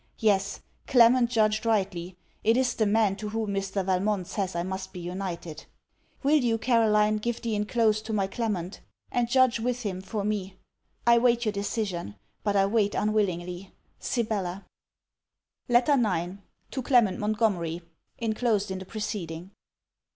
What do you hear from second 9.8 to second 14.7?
him for me. I wait your decision but I wait unwillingly. SIBELLA